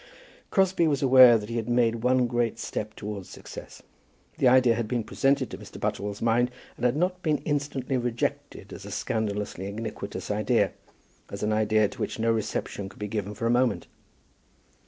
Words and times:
Crosbie 0.49 0.87
was 0.87 1.03
aware 1.03 1.37
that 1.37 1.47
he 1.49 1.57
had 1.57 1.69
made 1.69 1.97
one 2.01 2.17
very 2.17 2.27
great 2.27 2.57
step 2.57 2.95
towards 2.95 3.29
success. 3.29 3.83
The 4.39 4.47
idea 4.47 4.73
had 4.73 4.87
been 4.87 5.03
presented 5.03 5.51
to 5.51 5.59
Mr. 5.59 5.79
Butterwell's 5.79 6.23
mind, 6.23 6.49
and 6.75 6.83
had 6.85 6.95
not 6.95 7.21
been 7.21 7.37
instantly 7.45 7.97
rejected 7.97 8.73
as 8.73 8.83
a 8.83 8.89
scandalously 8.89 9.67
iniquitous 9.67 10.31
idea, 10.31 10.71
as 11.29 11.43
an 11.43 11.53
idea 11.53 11.87
to 11.87 11.99
which 11.99 12.17
no 12.17 12.31
reception 12.31 12.89
could 12.89 12.97
be 12.97 13.07
given 13.07 13.35
for 13.35 13.45
a 13.45 13.51
moment. 13.51 13.85